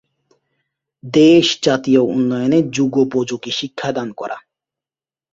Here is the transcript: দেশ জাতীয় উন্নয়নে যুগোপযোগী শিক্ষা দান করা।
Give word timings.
দেশ 1.03 1.47
জাতীয় 1.63 2.01
উন্নয়নে 2.09 2.59
যুগোপযোগী 2.71 3.51
শিক্ষা 3.51 3.89
দান 3.91 4.09
করা। 4.11 4.37